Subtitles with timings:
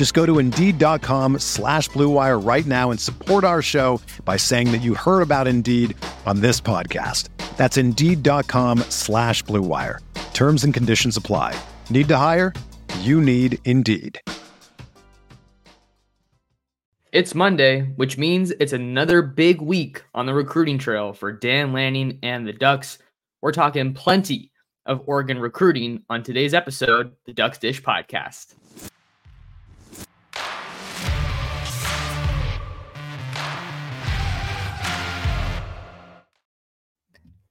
[0.00, 4.80] Just go to Indeed.com slash BlueWire right now and support our show by saying that
[4.80, 7.28] you heard about Indeed on this podcast.
[7.58, 9.98] That's Indeed.com slash BlueWire.
[10.32, 11.54] Terms and conditions apply.
[11.90, 12.54] Need to hire?
[13.00, 14.18] You need Indeed.
[17.12, 22.20] It's Monday, which means it's another big week on the recruiting trail for Dan Lanning
[22.22, 22.96] and the Ducks.
[23.42, 24.50] We're talking plenty
[24.86, 28.54] of Oregon recruiting on today's episode, the Ducks Dish Podcast.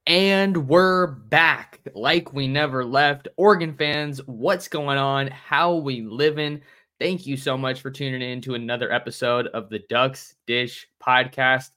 [0.09, 3.27] And we're back like we never left.
[3.37, 5.27] Oregon fans, what's going on?
[5.27, 6.61] How we living?
[6.99, 11.69] Thank you so much for tuning in to another episode of the Ducks Dish podcast.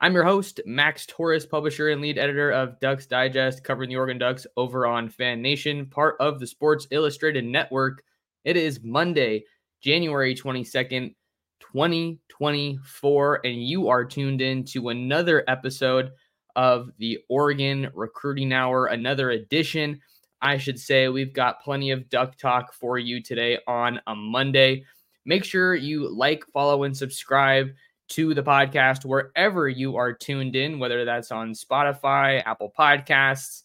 [0.00, 4.16] I'm your host, Max Torres, publisher and lead editor of Ducks Digest, covering the Oregon
[4.16, 8.02] Ducks over on Fan Nation, part of the Sports Illustrated Network.
[8.46, 9.44] It is Monday,
[9.82, 11.14] January 22nd,
[11.60, 16.12] 2024, and you are tuned in to another episode
[16.58, 20.00] of the Oregon Recruiting Hour, another edition.
[20.42, 24.84] I should say we've got plenty of duck talk for you today on a Monday.
[25.24, 27.68] Make sure you like, follow, and subscribe
[28.08, 33.62] to the podcast wherever you are tuned in, whether that's on Spotify, Apple Podcasts,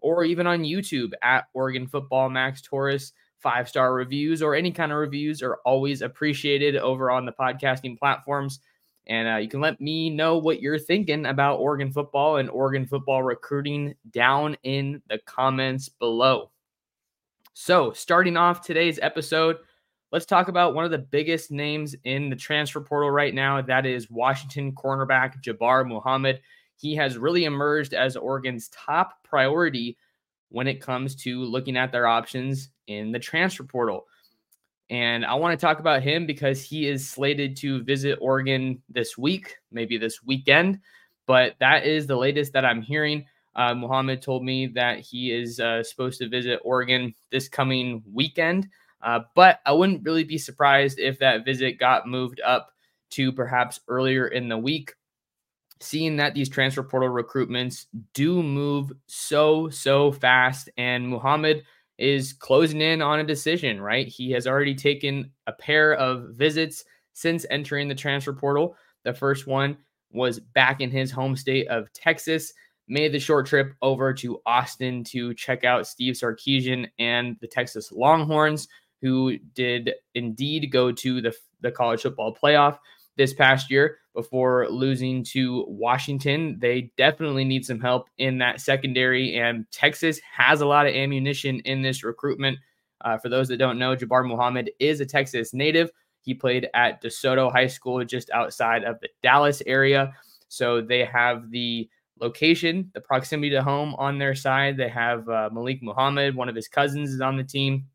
[0.00, 3.12] or even on YouTube at Oregon Football Max Torres.
[3.38, 7.96] Five star reviews or any kind of reviews are always appreciated over on the podcasting
[7.96, 8.58] platforms.
[9.06, 12.86] And uh, you can let me know what you're thinking about Oregon football and Oregon
[12.86, 16.50] football recruiting down in the comments below.
[17.52, 19.58] So, starting off today's episode,
[20.10, 23.60] let's talk about one of the biggest names in the transfer portal right now.
[23.60, 26.40] That is Washington cornerback Jabbar Muhammad.
[26.76, 29.96] He has really emerged as Oregon's top priority
[30.48, 34.06] when it comes to looking at their options in the transfer portal.
[34.90, 39.16] And I want to talk about him because he is slated to visit Oregon this
[39.16, 40.80] week, maybe this weekend.
[41.26, 43.24] But that is the latest that I'm hearing.
[43.56, 48.68] Uh, Muhammad told me that he is uh, supposed to visit Oregon this coming weekend.
[49.00, 52.72] Uh, but I wouldn't really be surprised if that visit got moved up
[53.10, 54.94] to perhaps earlier in the week.
[55.80, 61.64] Seeing that these transfer portal recruitments do move so, so fast, and Muhammad
[61.98, 64.06] is closing in on a decision, right?
[64.06, 68.76] He has already taken a pair of visits since entering the transfer portal.
[69.04, 69.76] The first one
[70.10, 72.52] was back in his home state of Texas,
[72.88, 77.92] made the short trip over to Austin to check out Steve Sarkisian and the Texas
[77.92, 78.68] Longhorns,
[79.00, 82.78] who did indeed go to the, the college football playoff
[83.16, 86.56] this past year before losing to Washington.
[86.60, 91.60] They definitely need some help in that secondary, and Texas has a lot of ammunition
[91.60, 92.58] in this recruitment.
[93.00, 95.90] Uh, for those that don't know, Jabbar Muhammad is a Texas native.
[96.22, 100.14] He played at DeSoto High School just outside of the Dallas area.
[100.48, 101.88] So they have the
[102.20, 104.76] location, the proximity to home on their side.
[104.76, 107.86] They have uh, Malik Muhammad, one of his cousins, is on the team.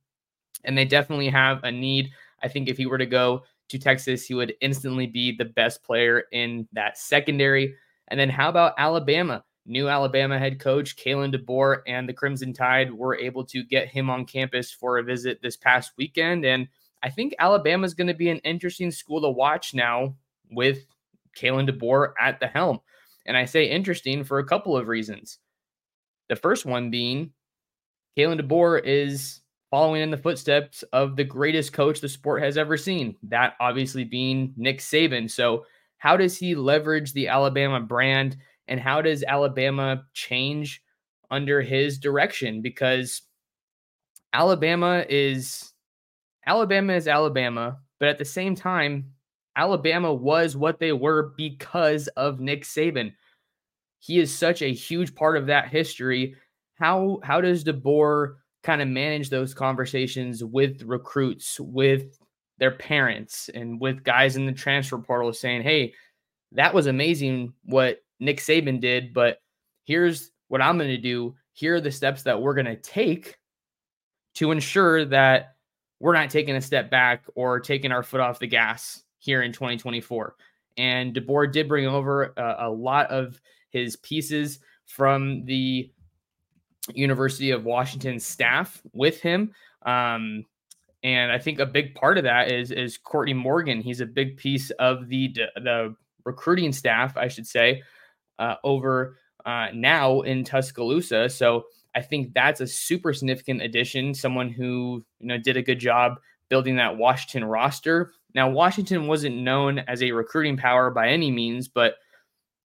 [0.64, 2.12] And they definitely have a need.
[2.44, 5.84] I think if he were to go to Texas, he would instantly be the best
[5.84, 7.76] player in that secondary.
[8.10, 9.44] And then how about Alabama?
[9.66, 14.10] New Alabama head coach Kalen DeBoer and the Crimson Tide were able to get him
[14.10, 16.44] on campus for a visit this past weekend.
[16.44, 16.68] And
[17.04, 20.16] I think Alabama is going to be an interesting school to watch now
[20.50, 20.88] with
[21.38, 22.80] Kalen DeBoer at the helm.
[23.28, 25.38] And I say interesting for a couple of reasons.
[26.30, 27.32] The first one being
[28.18, 32.78] Kalen DeBoer is following in the footsteps of the greatest coach the sport has ever
[32.78, 35.30] seen, that obviously being Nick Saban.
[35.30, 35.66] So,
[35.98, 38.38] how does he leverage the Alabama brand
[38.68, 40.82] and how does Alabama change
[41.30, 42.62] under his direction?
[42.62, 43.24] Because
[44.34, 45.74] Alabama is
[46.46, 49.12] Alabama is Alabama, but at the same time,
[49.56, 53.14] Alabama was what they were because of Nick Saban.
[54.00, 56.36] he is such a huge part of that history.
[56.76, 62.20] How how does DeBoer kind of manage those conversations with recruits, with
[62.58, 65.94] their parents, and with guys in the transfer portal saying, "Hey,
[66.52, 69.42] that was amazing what Nick Saban did, but
[69.86, 71.36] here's what I'm going to do.
[71.54, 73.38] Here are the steps that we're going to take
[74.36, 75.56] to ensure that
[76.00, 79.54] we're not taking a step back or taking our foot off the gas here in
[79.54, 80.36] 2024."
[80.78, 83.40] And DeBoer did bring over a, a lot of
[83.70, 85.92] his pieces from the
[86.94, 89.52] University of Washington staff with him.
[89.86, 90.46] Um,
[91.04, 93.82] and I think a big part of that is is Courtney Morgan.
[93.82, 95.96] He's a big piece of the the
[96.26, 97.84] recruiting staff, I should say,
[98.38, 101.30] uh, over uh, now in Tuscaloosa.
[101.30, 101.66] So
[101.96, 104.14] I think that's a super significant addition.
[104.14, 106.20] Someone who you know did a good job
[106.50, 108.12] building that Washington roster.
[108.36, 111.96] Now Washington wasn't known as a recruiting power by any means, but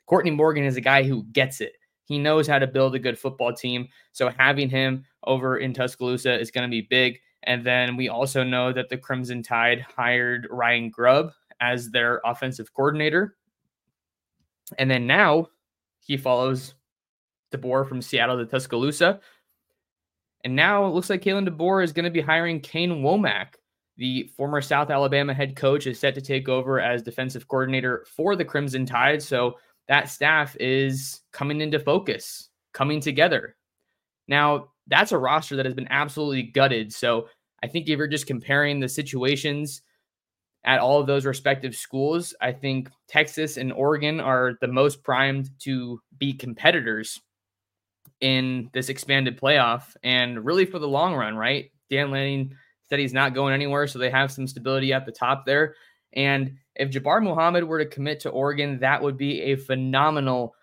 [0.07, 1.73] Courtney Morgan is a guy who gets it.
[2.05, 3.89] He knows how to build a good football team.
[4.13, 7.19] So having him over in Tuscaloosa is going to be big.
[7.45, 12.73] And then we also know that the Crimson Tide hired Ryan Grubb as their offensive
[12.73, 13.37] coordinator.
[14.79, 15.49] And then now
[16.01, 16.75] he follows
[17.53, 19.21] DeBoer from Seattle to Tuscaloosa.
[20.45, 23.55] And now it looks like Kalen DeBoer is going to be hiring Kane Wommack.
[23.97, 28.37] The former South Alabama head coach is set to take over as defensive coordinator for
[28.37, 29.23] the Crimson Tide.
[29.23, 29.57] So
[29.89, 33.57] that staff is coming into focus, coming together.
[34.29, 36.93] Now, that's a roster that has been absolutely gutted.
[36.93, 37.29] So
[37.63, 39.83] I think if you're just comparing the situations
[40.65, 45.51] at all of those respective schools, I think Texas and Oregon are the most primed
[45.61, 47.21] to be competitors
[48.21, 51.71] in this expanded playoff and really for the long run, right?
[51.91, 52.55] Dan Lanning
[52.89, 55.75] said he's not going anywhere, so they have some stability at the top there.
[56.15, 60.55] And if Jabbar Muhammad were to commit to Oregon, that would be a phenomenal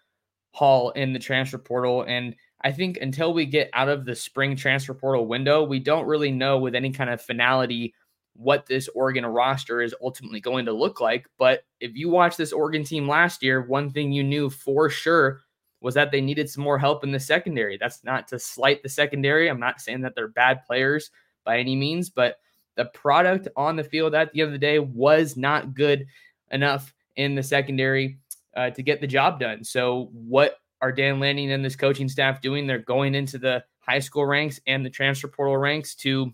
[0.53, 2.03] haul in the transfer portal.
[2.03, 6.07] And I think until we get out of the spring transfer portal window, we don't
[6.07, 7.93] really know with any kind of finality
[8.33, 11.25] what this Oregon roster is ultimately going to look like.
[11.37, 15.41] But if you watch this Oregon team last year, one thing you knew for sure
[15.81, 17.77] was that they needed some more help in the secondary.
[17.77, 19.49] That's not to slight the secondary.
[19.49, 21.09] I'm not saying that they're bad players
[21.43, 22.35] by any means, but
[22.75, 26.05] the product on the field at the end of the day was not good
[26.51, 28.17] enough in the secondary
[28.55, 29.63] uh, to get the job done.
[29.63, 32.67] So, what are Dan Lanning and this coaching staff doing?
[32.67, 36.33] They're going into the high school ranks and the transfer portal ranks to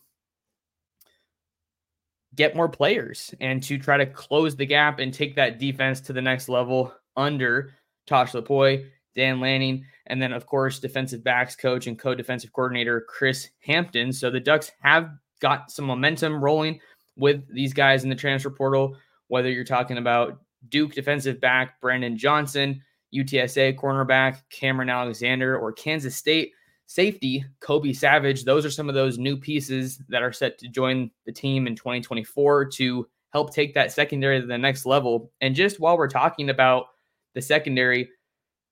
[2.35, 6.13] get more players and to try to close the gap and take that defense to
[6.13, 7.73] the next level under
[8.05, 8.85] Tosh Lupoi,
[9.15, 14.13] Dan Lanning, and then, of course, defensive backs coach and co defensive coordinator Chris Hampton.
[14.13, 16.79] So the Ducks have got some momentum rolling
[17.17, 18.95] with these guys in the transfer portal,
[19.27, 20.39] whether you're talking about
[20.69, 22.81] Duke defensive back Brandon Johnson,
[23.13, 26.53] UTSA cornerback Cameron Alexander, or Kansas State
[26.87, 28.43] safety Kobe Savage.
[28.43, 31.75] Those are some of those new pieces that are set to join the team in
[31.75, 35.31] 2024 to help take that secondary to the next level.
[35.41, 36.87] And just while we're talking about
[37.33, 38.09] the secondary,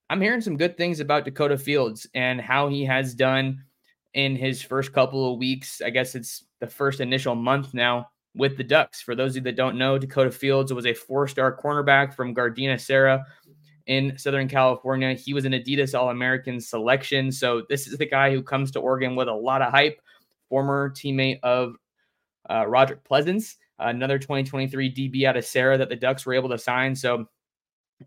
[0.09, 3.63] I'm hearing some good things about Dakota Fields and how he has done
[4.13, 5.81] in his first couple of weeks.
[5.81, 9.01] I guess it's the first initial month now with the Ducks.
[9.01, 12.35] For those of you that don't know, Dakota Fields was a four star cornerback from
[12.35, 13.25] Gardena Serra
[13.87, 15.13] in Southern California.
[15.13, 17.31] He was an Adidas All American selection.
[17.31, 20.01] So, this is the guy who comes to Oregon with a lot of hype,
[20.49, 21.75] former teammate of
[22.49, 26.57] uh, Roderick Pleasants, another 2023 DB out of Serra that the Ducks were able to
[26.57, 26.95] sign.
[26.95, 27.27] So,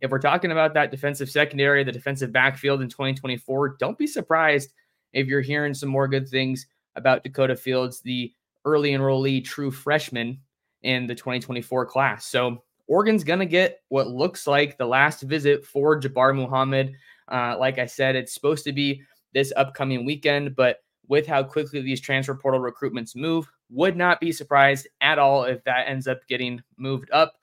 [0.02, 4.72] if we're talking about that defensive secondary, the defensive backfield in 2024, don't be surprised
[5.14, 8.32] if you're hearing some more good things about Dakota Fields, the
[8.64, 10.38] early enrollee true freshman
[10.82, 12.26] in the 2024 class.
[12.26, 16.94] So Oregon's going to get what looks like the last visit for Jabbar Muhammad.
[17.30, 19.02] Uh, like I said, it's supposed to be
[19.34, 24.32] this upcoming weekend, but with how quickly these transfer portal recruitments move, would not be
[24.32, 27.34] surprised at all if that ends up getting moved up.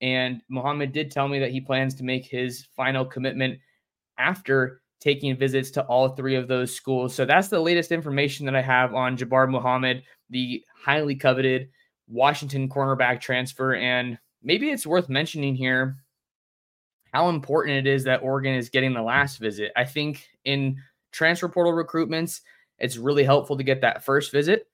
[0.00, 3.58] And Muhammad did tell me that he plans to make his final commitment
[4.18, 7.14] after taking visits to all three of those schools.
[7.14, 11.70] So that's the latest information that I have on Jabbar Muhammad, the highly coveted
[12.06, 13.74] Washington cornerback transfer.
[13.74, 15.96] And maybe it's worth mentioning here
[17.12, 19.72] how important it is that Oregon is getting the last visit.
[19.74, 20.76] I think in
[21.12, 22.40] transfer portal recruitments,
[22.78, 24.66] it's really helpful to get that first visit.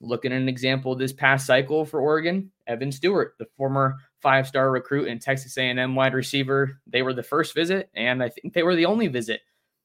[0.00, 5.08] Looking at an example this past cycle for Oregon, Evan Stewart, the former five-star recruit
[5.08, 8.76] and Texas A&M wide receiver, they were the first visit, and I think they were
[8.76, 9.40] the only visit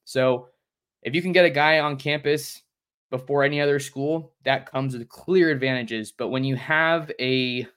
[0.06, 0.50] so
[1.02, 2.62] if you can get a guy on campus
[3.12, 6.12] before any other school, that comes with clear advantages.
[6.12, 7.68] But when you have a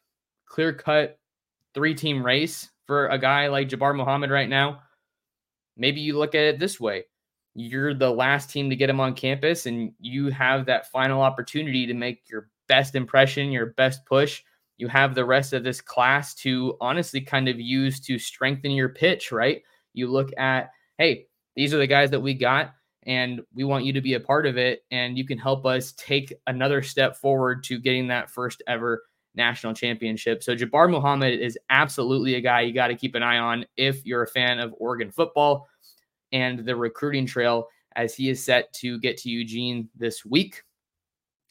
[0.47, 1.19] clear cut
[1.75, 4.81] three team race for a guy like Jabbar Muhammad right now,
[5.77, 7.05] maybe you look at it this way
[7.57, 11.87] you're the last team to get him on campus and you have that final opportunity
[11.87, 14.43] to make your best impression, your best push.
[14.77, 18.91] You have the rest of this class to honestly kind of use to strengthen your
[18.91, 19.63] pitch, right?
[19.95, 23.93] You look at, hey, these are the guys that we got, and we want you
[23.95, 24.85] to be a part of it.
[24.91, 29.75] And you can help us take another step forward to getting that first ever national
[29.75, 30.43] championship.
[30.43, 34.05] So, Jabbar Muhammad is absolutely a guy you got to keep an eye on if
[34.05, 35.67] you're a fan of Oregon football
[36.33, 40.63] and the recruiting trail as he is set to get to Eugene this week.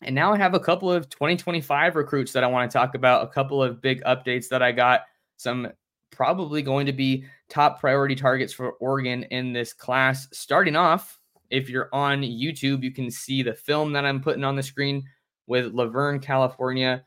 [0.02, 3.24] And now I have a couple of 2025 recruits that I want to talk about,
[3.24, 5.02] a couple of big updates that I got,
[5.38, 5.70] some
[6.16, 10.28] probably going to be top priority targets for Oregon in this class.
[10.32, 11.20] Starting off,
[11.50, 15.04] if you're on YouTube, you can see the film that I'm putting on the screen
[15.48, 17.04] with La Verne, California,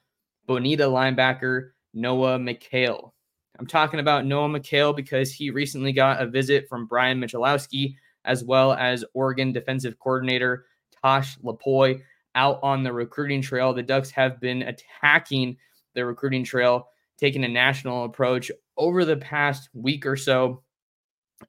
[0.47, 3.15] Bonita linebacker Noah Mikhail.
[3.59, 8.45] I'm talking about Noah Mikhail because he recently got a visit from Brian Michalowski, as
[8.45, 10.67] well as Oregon defensive coordinator
[11.03, 12.03] Tosh Lupoi
[12.35, 13.73] out on the recruiting trail.
[13.73, 15.57] The Ducks have been attacking
[15.95, 20.63] the recruiting trail, taking a national approach over the past week or so.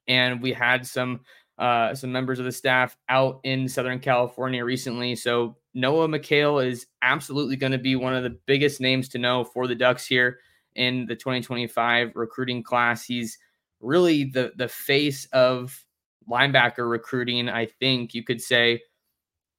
[0.06, 1.20] And we had some
[1.58, 5.14] uh, some members of the staff out in Southern California recently.
[5.14, 9.44] So Noah Mikhail is absolutely going to be one of the biggest names to know
[9.44, 10.38] for the Ducks here
[10.74, 13.04] in the 2025 recruiting class.
[13.04, 13.38] He's
[13.80, 15.84] really the the face of
[16.30, 18.80] linebacker recruiting, I think you could say,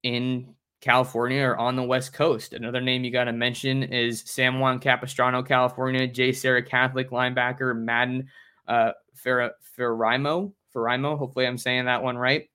[0.04, 2.54] in California or on the West Coast.
[2.54, 8.28] Another name you got to mention is San Juan Capistrano, California, JSerra Catholic linebacker Madden
[8.68, 9.54] uh, Fer-
[11.18, 12.50] hopefully I'm saying that one right.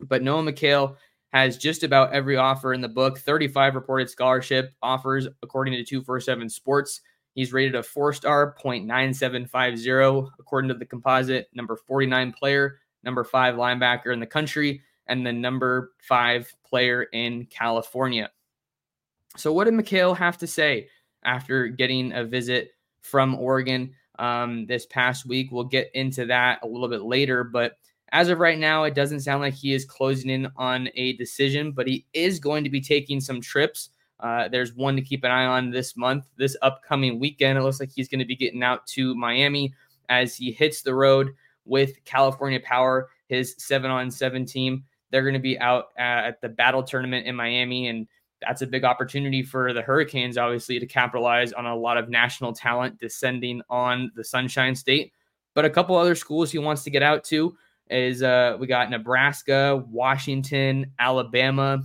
[0.00, 0.96] But Noah Mikhail
[1.32, 6.48] has just about every offer in the book 35 reported scholarship offers, according to 247
[6.48, 7.00] Sports.
[7.34, 13.56] He's rated a four star, 0.9750, according to the composite, number 49 player, number five
[13.56, 18.30] linebacker in the country, and the number five player in California.
[19.36, 20.88] So, what did Mikhail have to say
[21.24, 25.50] after getting a visit from Oregon um, this past week?
[25.50, 27.78] We'll get into that a little bit later, but
[28.10, 31.72] as of right now, it doesn't sound like he is closing in on a decision,
[31.72, 35.30] but he is going to be taking some trips uh, there's one to keep an
[35.30, 37.58] eye on this month, this upcoming weekend.
[37.58, 39.72] It looks like he's going to be getting out to Miami
[40.08, 41.34] as he hits the road
[41.64, 44.84] with California Power, his seven on seven team.
[45.10, 48.06] They're going to be out at the battle tournament in Miami, and
[48.40, 52.52] that's a big opportunity for the Hurricanes, obviously, to capitalize on a lot of national
[52.52, 55.12] talent descending on the Sunshine State.
[55.54, 57.56] But a couple other schools he wants to get out to
[57.90, 61.82] is uh, we got Nebraska, Washington, Alabama,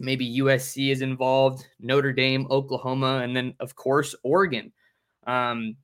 [0.00, 4.72] maybe USC is involved, Notre Dame, Oklahoma, and then of course Oregon.
[5.26, 5.76] Um,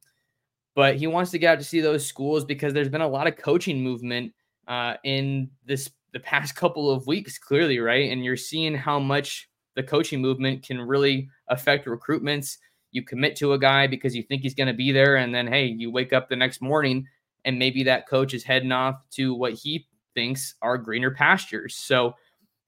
[0.74, 3.26] but he wants to get out to see those schools because there's been a lot
[3.26, 4.32] of coaching movement
[4.66, 8.10] uh, in this the past couple of weeks, clearly, right?
[8.10, 12.56] And you're seeing how much the coaching movement can really affect recruitments.
[12.92, 15.46] You commit to a guy because you think he's going to be there, and then
[15.46, 17.06] hey, you wake up the next morning
[17.46, 21.76] and maybe that coach is heading off to what he thinks are greener pastures.
[21.76, 22.16] So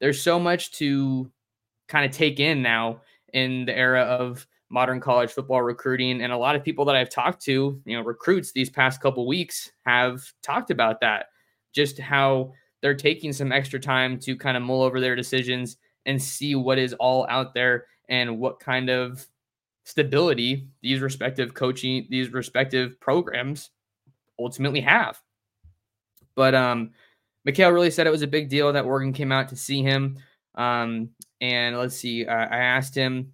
[0.00, 1.30] there's so much to
[1.88, 3.00] kind of take in now
[3.32, 7.10] in the era of modern college football recruiting and a lot of people that I've
[7.10, 11.26] talked to, you know, recruits these past couple weeks have talked about that
[11.74, 16.22] just how they're taking some extra time to kind of mull over their decisions and
[16.22, 19.26] see what is all out there and what kind of
[19.84, 23.70] stability these respective coaching these respective programs
[24.38, 25.20] ultimately have.
[26.34, 26.90] But um
[27.48, 30.18] Mikhail really said it was a big deal that Oregon came out to see him.
[30.54, 31.08] Um,
[31.40, 33.32] and let's see, uh, I asked him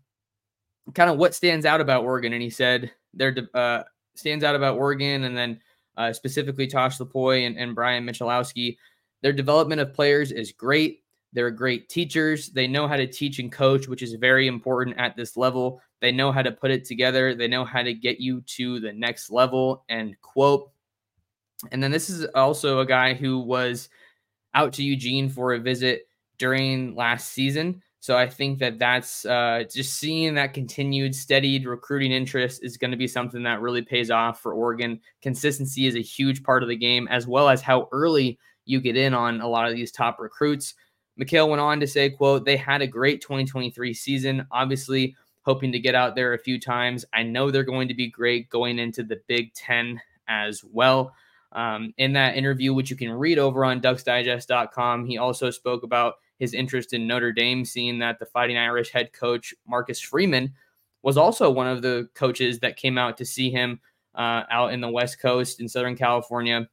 [0.94, 3.82] kind of what stands out about Oregon, and he said there uh,
[4.14, 5.60] stands out about Oregon, and then
[5.96, 8.76] uh, specifically Tosh Lupoi and, and Brian Michalowski.
[9.24, 11.02] Their development of players is great.
[11.32, 12.50] They're great teachers.
[12.50, 15.80] They know how to teach and coach, which is very important at this level.
[16.02, 17.34] They know how to put it together.
[17.34, 19.82] They know how to get you to the next level.
[19.88, 20.70] And quote.
[21.72, 23.88] And then this is also a guy who was
[24.52, 27.82] out to Eugene for a visit during last season.
[28.00, 32.90] So I think that that's uh, just seeing that continued steadied recruiting interest is going
[32.90, 35.00] to be something that really pays off for Oregon.
[35.22, 38.96] Consistency is a huge part of the game, as well as how early you get
[38.96, 40.74] in on a lot of these top recruits.
[41.16, 45.78] Mikhail went on to say, quote, they had a great 2023 season, obviously hoping to
[45.78, 47.04] get out there a few times.
[47.12, 51.14] I know they're going to be great going into the Big Ten as well.
[51.52, 56.14] Um, in that interview, which you can read over on ducksdigest.com, he also spoke about
[56.38, 60.52] his interest in Notre Dame, seeing that the Fighting Irish head coach Marcus Freeman
[61.02, 63.78] was also one of the coaches that came out to see him
[64.14, 66.68] uh, out in the West Coast in Southern California.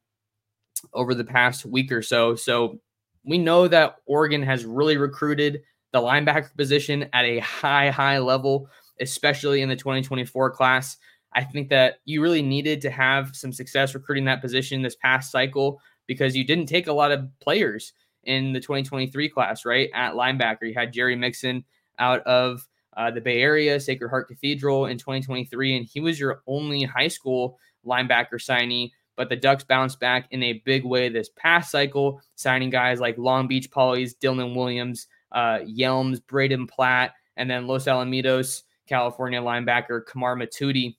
[0.94, 2.34] Over the past week or so.
[2.34, 2.78] So
[3.24, 5.62] we know that Oregon has really recruited
[5.92, 8.68] the linebacker position at a high, high level,
[9.00, 10.96] especially in the 2024 class.
[11.34, 15.30] I think that you really needed to have some success recruiting that position this past
[15.30, 17.92] cycle because you didn't take a lot of players
[18.24, 19.90] in the 2023 class, right?
[19.94, 21.64] At linebacker, you had Jerry Mixon
[21.98, 26.42] out of uh, the Bay Area, Sacred Heart Cathedral in 2023, and he was your
[26.46, 28.90] only high school linebacker signee.
[29.22, 33.16] But the Ducks bounced back in a big way this past cycle, signing guys like
[33.18, 40.04] Long Beach Poly's Dylan Williams, uh, Yelms, Brayden Platt, and then Los Alamitos, California linebacker
[40.04, 40.96] Kamar Mothudi.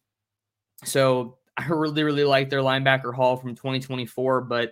[0.86, 4.72] So I really, really like their linebacker haul from 2024, but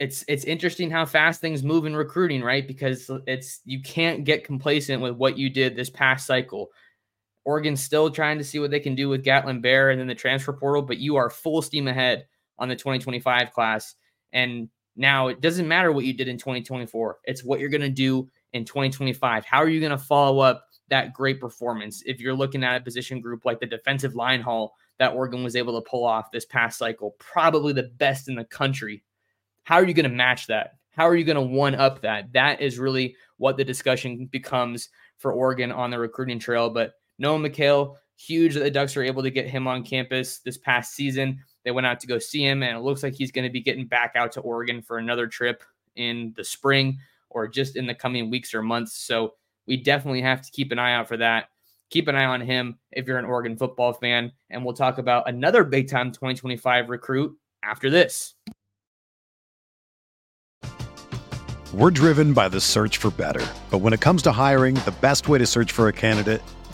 [0.00, 2.66] it's it's interesting how fast things move in recruiting, right?
[2.66, 6.70] Because it's you can't get complacent with what you did this past cycle.
[7.44, 10.14] Oregon's still trying to see what they can do with Gatlin Bair and then the
[10.14, 12.26] transfer portal, but you are full steam ahead
[12.58, 13.94] on the 2025 class.
[14.32, 17.18] And now it doesn't matter what you did in 2024.
[17.24, 19.44] It's what you're going to do in 2025.
[19.44, 22.84] How are you going to follow up that great performance if you're looking at a
[22.84, 26.44] position group like the defensive line haul that Oregon was able to pull off this
[26.44, 27.16] past cycle?
[27.18, 29.02] Probably the best in the country
[29.64, 30.74] how are you going to match that?
[30.96, 32.32] How are you going to one up that?
[32.32, 36.70] That is really what the discussion becomes for Oregon on the recruiting trail.
[36.70, 40.56] But Noah Mikhail, huge that the Ducks are able to get him on campus this
[40.56, 41.38] past season.
[41.64, 43.60] They went out to go see him, and it looks like he's going to be
[43.60, 45.62] getting back out to Oregon for another trip
[45.96, 46.98] in the spring
[47.28, 48.94] or just in the coming weeks or months.
[48.94, 49.34] So
[49.66, 51.50] we definitely have to keep an eye out for that.
[51.90, 54.32] Keep an eye on him if you're an Oregon football fan.
[54.48, 58.34] And we'll talk about another big time 2025 recruit after this.
[61.74, 63.46] We're driven by the search for better.
[63.70, 66.42] But when it comes to hiring, the best way to search for a candidate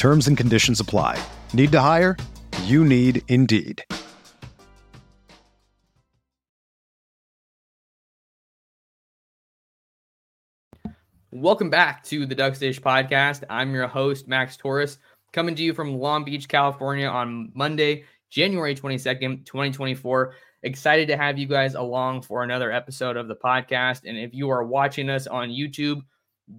[0.00, 1.22] Terms and conditions apply.
[1.52, 2.16] Need to hire?
[2.64, 3.84] You need Indeed.
[11.30, 13.44] Welcome back to the Duck Dish podcast.
[13.50, 14.96] I'm your host, Max Torres,
[15.34, 20.34] coming to you from Long Beach, California on Monday, January 22nd, 2024.
[20.62, 24.06] Excited to have you guys along for another episode of the podcast.
[24.06, 26.00] And if you are watching us on YouTube,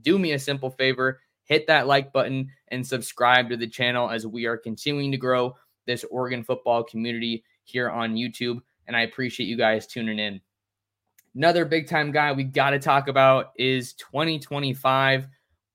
[0.03, 1.19] do me a simple favor
[1.51, 5.53] hit that like button and subscribe to the channel as we are continuing to grow
[5.85, 8.61] this Oregon football community here on YouTube.
[8.87, 10.39] And I appreciate you guys tuning in.
[11.35, 15.27] Another big time guy we got to talk about is 2025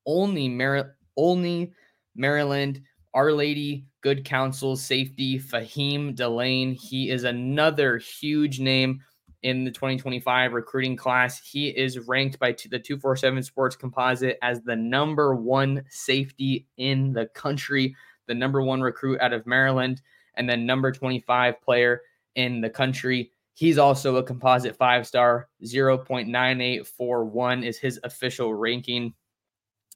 [0.07, 1.75] only Mar- only
[2.15, 2.81] Maryland
[3.13, 6.73] Our Lady good counsel safety Faheem Delane.
[6.73, 9.03] He is another huge name
[9.43, 11.41] in the 2025 recruiting class.
[11.41, 17.27] He is ranked by the 247 Sports Composite as the number one safety in the
[17.27, 17.95] country,
[18.27, 20.03] the number one recruit out of Maryland,
[20.35, 22.03] and then number 25 player
[22.35, 23.31] in the country.
[23.55, 25.49] He's also a composite five star.
[25.65, 29.15] 0.9841 is his official ranking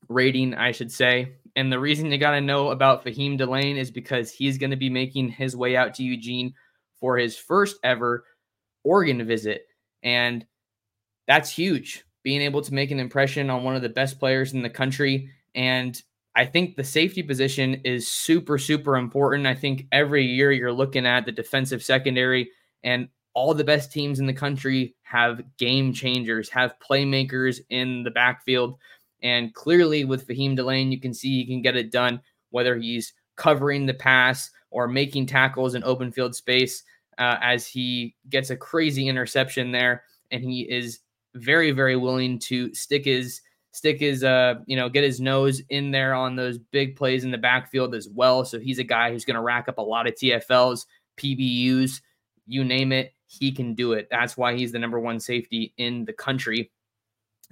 [0.09, 1.35] rating, I should say.
[1.57, 4.77] And the reason you got to know about Faheem Delane is because he's going to
[4.77, 6.55] be making his way out to Eugene
[6.99, 8.25] for his first ever
[8.85, 9.67] Oregon to visit.
[10.03, 10.45] And
[11.27, 14.63] that's huge, being able to make an impression on one of the best players in
[14.63, 15.31] the country.
[15.55, 16.01] And
[16.35, 19.47] I think the safety position is super, super important.
[19.47, 22.51] I think every year you're looking at the defensive secondary,
[22.83, 28.11] and all the best teams in the country have game changers, have playmakers in the
[28.11, 28.79] backfield.
[29.23, 33.13] And clearly, with Faheem Delane, you can see he can get it done, whether he's
[33.37, 36.83] covering the pass or making tackles in open field space,
[37.21, 40.03] uh, as he gets a crazy interception there.
[40.33, 41.01] And he is
[41.37, 43.41] very, very willing to stick his
[43.73, 47.31] stick his uh you know get his nose in there on those big plays in
[47.31, 50.09] the backfield as well so he's a guy who's going to rack up a lot
[50.09, 52.01] of tfls pbus
[52.49, 56.05] you name it he can do it that's why he's the number one safety in
[56.05, 56.69] the country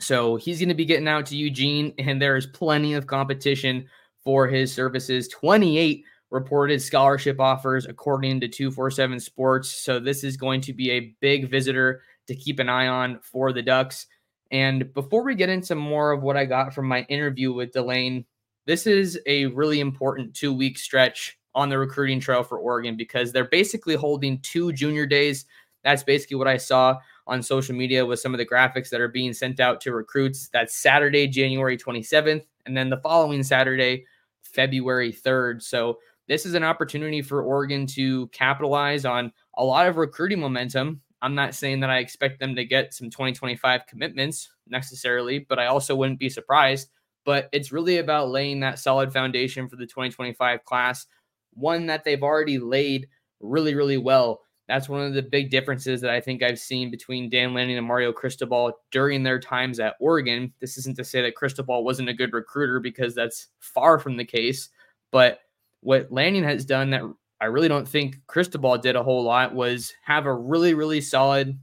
[0.01, 3.89] So he's going to be getting out to Eugene, and there is plenty of competition
[4.23, 5.29] for his services.
[5.29, 9.71] 28 reported scholarship offers according to 247 Sports.
[9.71, 13.53] So this is going to be a big visitor to keep an eye on for
[13.53, 14.07] the Ducks.
[14.51, 18.25] And before we get into more of what I got from my interview with Delane,
[18.67, 23.33] this is a really important two week stretch on the recruiting trail for Oregon because
[23.33, 25.47] they're basically holding two junior days.
[25.85, 29.09] That's basically what I saw on social media with some of the graphics that are
[29.09, 30.49] being sent out to recruits.
[30.53, 34.05] That's Saturday, January 27th, and then the following Saturday,
[34.43, 35.63] February 3rd.
[35.63, 41.01] So this is an opportunity for Oregon to capitalize on a lot of recruiting momentum.
[41.23, 45.67] I'm not saying that I expect them to get some 2025 commitments necessarily, but I
[45.67, 46.91] also wouldn't be surprised.
[47.25, 51.07] But it's really about laying that solid foundation for the 2025 class,
[51.55, 53.09] one that they've already laid
[53.41, 54.43] really, really well.
[54.69, 57.87] That's one of the big differences that I think I've seen between Dan Lanning and
[57.87, 60.53] Mario Cristobal during their times at Oregon.
[60.61, 64.27] This isn't to say that Cristobal wasn't a good recruiter because that's far from the
[64.27, 64.69] case.
[65.11, 65.41] But
[65.89, 67.01] what Lanning has done that
[67.41, 71.59] I really don't think Cristobal did a whole lot was have a really, really solid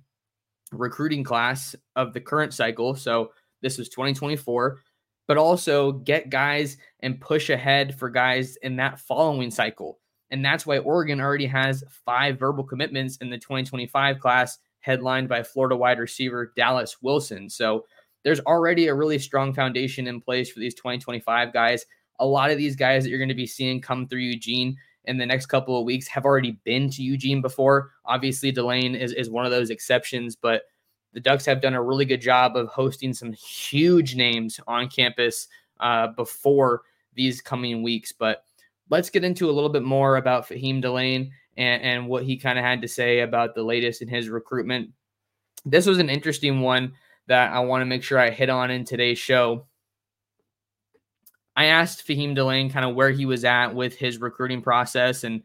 [0.71, 2.95] recruiting class of the current cycle.
[2.95, 4.81] So this was 2024,
[5.27, 9.99] but also get guys and push ahead for guys in that following cycle.
[10.31, 15.43] And that's why Oregon already has five verbal commitments in the 2025 class, headlined by
[15.43, 17.47] Florida wide receiver Dallas Wilson.
[17.47, 17.85] So
[18.23, 21.85] there's already a really strong foundation in place for these 2025 guys.
[22.19, 25.17] A lot of these guys that you're going to be seeing come through Eugene in
[25.17, 27.91] the next couple of weeks have already been to Eugene before.
[28.05, 30.63] Obviously, Delane is, is one of those exceptions, but
[31.13, 35.47] the Ducks have done a really good job of hosting some huge names on campus
[35.79, 36.81] uh, before
[37.13, 38.11] these coming weeks.
[38.11, 38.43] But
[38.89, 42.59] let's get into a little bit more about Faheem Delane and, and what he kind
[42.59, 44.89] of had to say about the latest in his recruitment.
[45.65, 46.93] This was an interesting one
[47.27, 49.65] that I want to make sure I hit on in today's show.
[51.55, 55.41] I asked Faheem Delane kind of where he was at with his recruiting process, and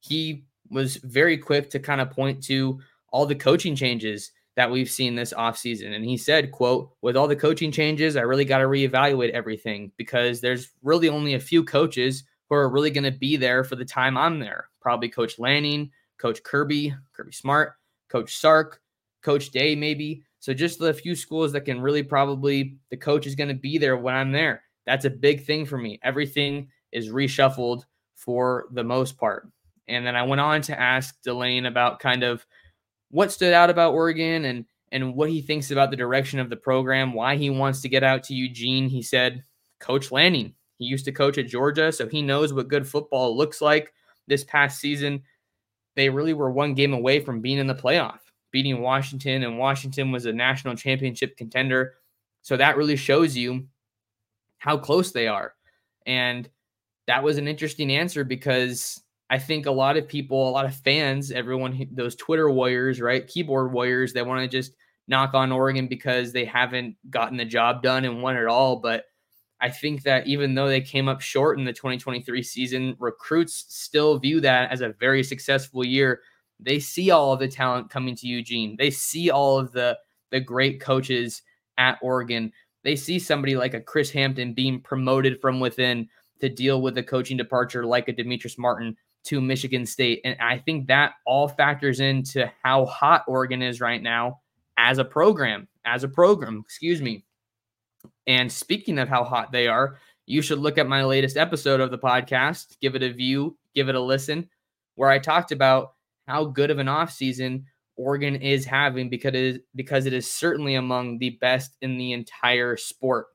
[0.00, 2.80] he was very quick to kind of point to
[3.12, 5.94] all the coaching changes that we've seen this offseason.
[5.94, 9.90] And he said, quote, with all the coaching changes, I really got to reevaluate everything
[9.96, 13.76] because there's really only a few coaches who are really going to be there for
[13.76, 14.68] the time I'm there.
[14.80, 17.74] Probably Coach Lanning, Coach Kirby, Kirby Smart,
[18.08, 18.80] Coach Sark,
[19.22, 20.22] Coach Day, maybe.
[20.40, 23.78] So just the few schools that can really probably the coach is going to be
[23.78, 24.62] there when I'm there.
[24.90, 26.00] That's a big thing for me.
[26.02, 27.84] Everything is reshuffled
[28.16, 29.48] for the most part.
[29.86, 32.44] And then I went on to ask Delane about kind of
[33.12, 36.56] what stood out about Oregon and and what he thinks about the direction of the
[36.56, 38.88] program, why he wants to get out to Eugene.
[38.88, 39.44] He said,
[39.78, 40.54] Coach Lanning.
[40.78, 43.92] He used to coach at Georgia, so he knows what good football looks like.
[44.26, 45.22] This past season,
[45.94, 48.18] they really were one game away from being in the playoff,
[48.50, 51.94] beating Washington, and Washington was a national championship contender.
[52.42, 53.68] So that really shows you
[54.60, 55.54] how close they are.
[56.06, 56.48] And
[57.06, 60.76] that was an interesting answer because I think a lot of people, a lot of
[60.76, 63.26] fans, everyone, those Twitter warriors, right?
[63.26, 64.72] Keyboard warriors, they want to just
[65.08, 68.76] knock on Oregon because they haven't gotten the job done and won it all.
[68.76, 69.06] But
[69.60, 74.18] I think that even though they came up short in the 2023 season, recruits still
[74.18, 76.20] view that as a very successful year.
[76.58, 78.76] They see all of the talent coming to Eugene.
[78.78, 79.98] They see all of the
[80.30, 81.42] the great coaches
[81.76, 86.08] at Oregon they see somebody like a Chris Hampton being promoted from within
[86.40, 90.20] to deal with a coaching departure like a Demetrius Martin to Michigan State.
[90.24, 94.40] And I think that all factors into how hot Oregon is right now
[94.78, 97.24] as a program, as a program, excuse me.
[98.26, 101.90] And speaking of how hot they are, you should look at my latest episode of
[101.90, 104.48] the podcast, give it a view, give it a listen,
[104.94, 105.94] where I talked about
[106.26, 107.64] how good of an offseason
[108.00, 112.12] Oregon is having because it is, because it is certainly among the best in the
[112.12, 113.26] entire sport.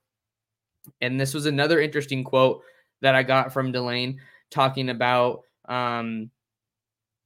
[1.02, 2.62] And this was another interesting quote
[3.02, 4.18] that I got from Delane
[4.50, 6.32] talking about um,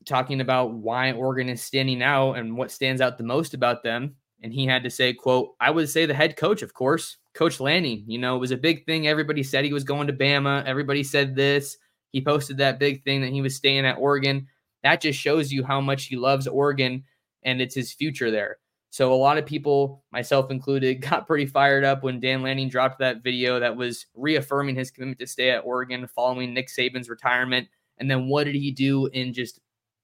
[0.06, 4.16] talking about why Oregon is standing out and what stands out the most about them.
[4.42, 7.60] And he had to say, quote, I would say the head coach, of course, Coach
[7.60, 8.04] Lanning.
[8.06, 9.08] You know, it was a big thing.
[9.08, 10.66] Everybody said he was going to Bama.
[10.66, 11.78] Everybody said this.
[12.12, 14.48] He posted that big thing that he was staying at Oregon.
[14.84, 17.04] That just shows you how much he loves Oregon
[17.44, 18.58] and it's his future there.
[18.92, 23.00] So a lot of people, myself included, got pretty fired up when Dan Lanning dropped
[23.00, 27.68] that video that was reaffirming his commitment to stay at Oregon following Nick Saban's retirement.
[27.98, 29.60] And then what did he do in just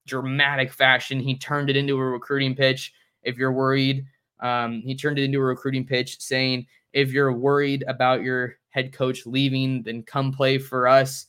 [0.05, 1.19] dramatic fashion?
[1.19, 2.93] He turned it into a recruiting pitch.
[3.23, 4.05] If you're worried,
[4.39, 8.93] um, he turned it into a recruiting pitch saying, if you're worried about your head
[8.93, 11.25] coach leaving, then come play for us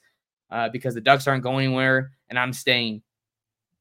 [0.50, 3.02] uh, because the Ducks aren't going anywhere and I'm staying.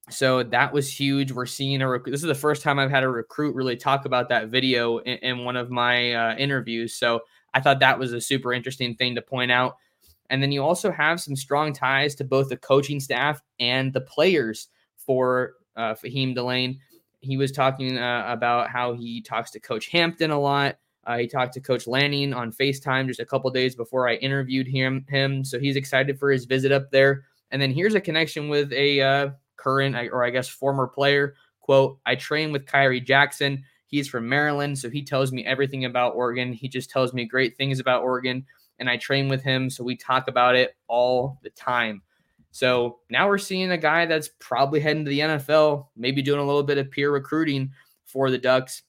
[0.08, 1.32] So that was huge.
[1.32, 4.04] We're seeing a rec- this is the first time I've had a recruit really talk
[4.04, 6.94] about that video in, in one of my uh, interviews.
[6.94, 7.20] So
[7.54, 9.76] I thought that was a super interesting thing to point out.
[10.30, 14.00] And then you also have some strong ties to both the coaching staff and the
[14.00, 16.78] players for uh, Faheem Delane.
[17.20, 20.76] He was talking uh, about how he talks to Coach Hampton a lot.
[21.04, 24.66] Uh, he talked to Coach Lanning on FaceTime just a couple days before I interviewed
[24.66, 25.04] him.
[25.08, 27.24] Him, so he's excited for his visit up there.
[27.50, 31.34] And then here's a connection with a uh, current, or I guess former player.
[31.60, 33.64] Quote: I train with Khyree Jackson.
[33.86, 36.52] He's from Maryland, so he tells me everything about Oregon.
[36.52, 38.44] He just tells me great things about Oregon,
[38.78, 42.02] and I train with him, so we talk about it all the time.
[42.50, 46.46] So now we're seeing a guy that's probably heading to the NFL, maybe doing a
[46.46, 47.70] little bit of peer recruiting
[48.06, 48.82] for the Ducks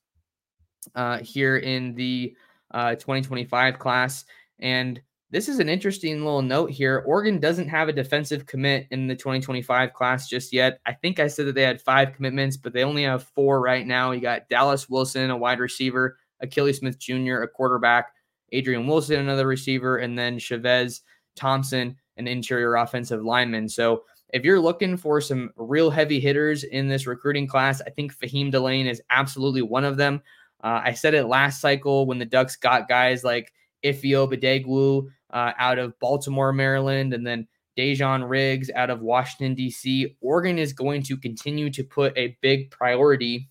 [0.96, 2.34] uh, here in the
[2.72, 4.24] uh, 2025 class.
[4.60, 7.04] And this is an interesting little note here.
[7.06, 10.80] Oregon doesn't have a defensive commit in the 2025 class just yet.
[10.86, 13.86] I think I said that they had five commitments, but they only have four right
[13.86, 14.12] now.
[14.12, 18.14] You got Dallas Wilson, a wide receiver, Akili Smith Jr., a quarterback,
[18.54, 21.02] Adrian Wilson, another receiver, and then Chavez
[21.36, 23.68] Thompson, an interior offensive lineman.
[23.68, 28.16] So if you're looking for some real heavy hitters in this recruiting class, I think
[28.16, 30.22] Faheem Delane is absolutely one of them.
[30.64, 33.52] Uh, I said it last cycle when the Ducks got guys like
[33.84, 40.16] Ify Obidegwu uh, out of Baltimore, Maryland, and then Dejon Riggs out of Washington, D.C.
[40.22, 43.50] Oregon is going to continue to put a big priority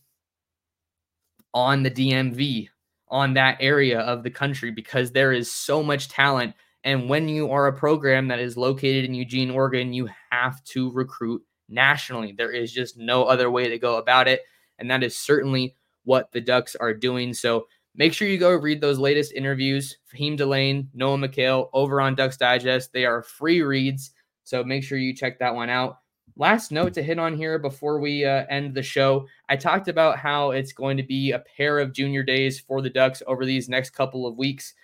[1.54, 2.68] on the DMV,
[3.08, 6.54] on that area of the country, because there is so much talent.
[6.82, 10.90] And when you are a program that is located in Eugene, Oregon, you have to
[10.92, 12.32] recruit nationally.
[12.32, 14.42] There is just no other way to go about it.
[14.78, 17.34] And that is certainly what the Ducks are doing.
[17.34, 19.98] So make sure you go read those latest interviews.
[20.12, 22.92] Faheem Delane, Noah Mikhail over on Ducks Digest.
[22.92, 24.12] They are free reads.
[24.44, 25.98] So make sure you check that one out.
[26.36, 29.26] Last note to hit on here before we uh, end the show.
[29.48, 32.90] I talked about how it's going to be a pair of junior days for the
[32.90, 34.74] Ducks over these next couple of weeks.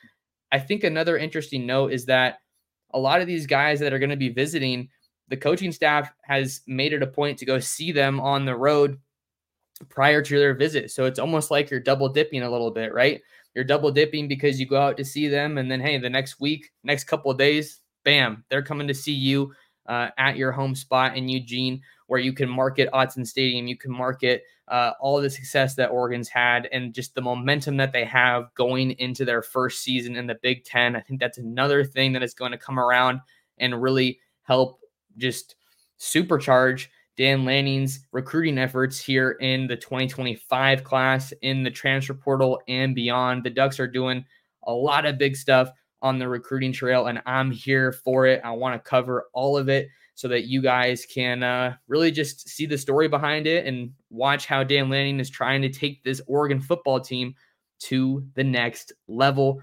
[0.50, 2.38] I think another interesting note is that
[2.94, 4.88] a lot of these guys that are going to be visiting,
[5.28, 8.98] the coaching staff has made it a point to go see them on the road
[9.88, 10.90] prior to their visit.
[10.90, 13.20] So it's almost like you're double dipping a little bit, right?
[13.54, 16.40] You're double dipping because you go out to see them, and then hey, the next
[16.40, 19.52] week, next couple days, bam, they're coming to see you
[19.86, 23.92] uh, at your home spot in Eugene, where you can market Autzen Stadium, you can
[23.92, 28.52] market uh, all the success that Oregon's had, and just the momentum that they have
[28.54, 30.96] going into their first season in the Big Ten.
[30.96, 33.20] I think that's another thing that is going to come around
[33.58, 34.80] and really help
[35.18, 35.56] just
[36.00, 42.94] supercharge Dan Lanning's recruiting efforts here in the 2025 class, in the transfer portal, and
[42.94, 43.44] beyond.
[43.44, 44.24] The Ducks are doing
[44.64, 45.70] a lot of big stuff
[46.00, 48.40] on the recruiting trail, and I'm here for it.
[48.44, 52.48] I want to cover all of it so that you guys can uh, really just
[52.48, 56.20] see the story behind it and watch how Dan Lanning is trying to take this
[56.26, 57.34] Oregon football team
[57.80, 59.62] to the next level.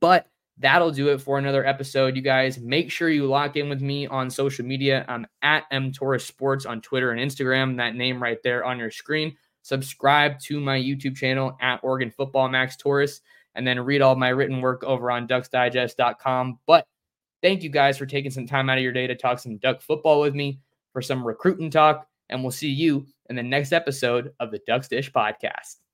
[0.00, 2.16] But that'll do it for another episode.
[2.16, 5.04] You guys make sure you lock in with me on social media.
[5.08, 7.76] I'm at M Sports on Twitter and Instagram.
[7.76, 9.36] That name right there on your screen.
[9.62, 13.20] Subscribe to my YouTube channel at Oregon Football Max Torres,
[13.54, 16.60] and then read all my written work over on DucksDigest.com.
[16.66, 16.86] But
[17.42, 19.82] thank you guys for taking some time out of your day to talk some Duck
[19.82, 20.60] football with me
[20.92, 22.06] for some recruiting talk.
[22.28, 25.76] And we'll see you in the next episode of the Ducks Dish podcast.